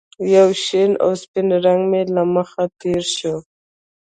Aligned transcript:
یو 0.35 0.49
شین 0.63 0.91
او 1.03 1.11
سپین 1.21 1.47
رنګ 1.65 1.81
مې 1.91 2.01
له 2.15 2.23
مخې 2.33 2.65
تېر 2.79 3.03
شو 3.15 3.35